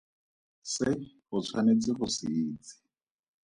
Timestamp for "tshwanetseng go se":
1.43-2.27